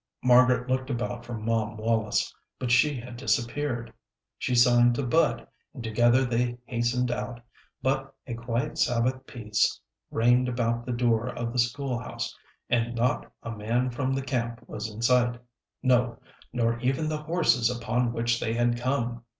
Margaret 0.23 0.67
looked 0.67 0.89
about 0.89 1.23
for 1.23 1.35
Mom 1.35 1.77
Wallis, 1.77 2.33
but 2.57 2.71
she 2.71 2.99
had 2.99 3.17
disappeared. 3.17 3.93
She 4.39 4.55
signed 4.55 4.95
to 4.95 5.03
Bud, 5.05 5.45
and 5.75 5.83
together 5.83 6.25
they 6.25 6.57
hastened 6.65 7.11
out; 7.11 7.39
but 7.83 8.11
a 8.25 8.33
quiet 8.33 8.79
Sabbath 8.79 9.27
peace 9.27 9.79
reigned 10.09 10.49
about 10.49 10.87
the 10.87 10.91
door 10.91 11.27
of 11.29 11.53
the 11.53 11.59
school 11.59 11.99
house, 11.99 12.35
and 12.67 12.95
not 12.95 13.31
a 13.43 13.51
man 13.51 13.91
from 13.91 14.11
the 14.11 14.23
camp 14.23 14.67
was 14.67 14.89
in 14.89 15.03
sight; 15.03 15.39
no, 15.83 16.17
nor 16.51 16.79
even 16.79 17.07
the 17.07 17.21
horses 17.21 17.69
upon 17.69 18.11
which 18.11 18.39
they 18.39 18.53
had 18.55 18.79
come. 18.79 19.23